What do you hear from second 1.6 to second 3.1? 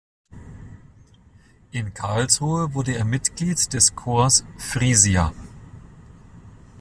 In Karlsruhe wurde er